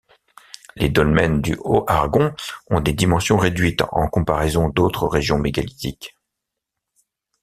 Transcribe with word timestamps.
Les 0.77 0.89
dolmens 0.89 1.43
du 1.43 1.55
Haut-Aragon 1.63 2.33
ont 2.71 2.79
des 2.79 2.93
dimensions 2.93 3.37
réduites 3.37 3.83
en 3.91 4.07
comparaison 4.07 4.67
d'autres 4.67 5.05
régions 5.07 5.37
mégalithiques. 5.37 6.17